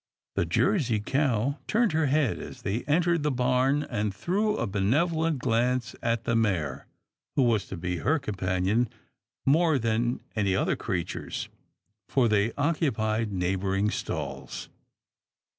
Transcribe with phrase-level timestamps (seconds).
[0.33, 3.83] The Jersey cow turned her head as they entered 34 'TILDA JANE'S ORPHANS the barn,
[4.03, 6.87] and threw a benevolent glance at the mare
[7.35, 8.89] who was to be her companion
[9.45, 11.49] more than any other creature's,
[12.09, 14.69] for they occupied neighbouring stalls.